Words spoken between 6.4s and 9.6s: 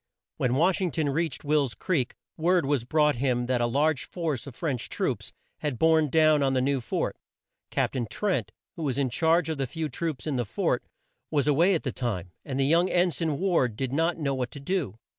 on the new fort. Cap tain Trent, who was in charge of